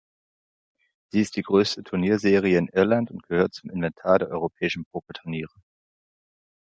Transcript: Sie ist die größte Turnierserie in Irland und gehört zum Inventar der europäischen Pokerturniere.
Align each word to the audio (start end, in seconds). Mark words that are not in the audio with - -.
Sie 1.11 1.19
ist 1.21 1.35
die 1.35 1.43
größte 1.43 1.83
Turnierserie 1.83 2.57
in 2.57 2.69
Irland 2.69 3.11
und 3.11 3.21
gehört 3.21 3.53
zum 3.53 3.69
Inventar 3.69 4.17
der 4.17 4.29
europäischen 4.29 4.83
Pokerturniere. 4.85 5.53